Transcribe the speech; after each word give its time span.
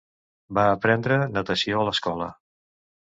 Va 0.57 0.63
aprendre 0.77 1.19
natació 1.35 1.83
a 1.83 1.87
l'escola. 1.91 2.31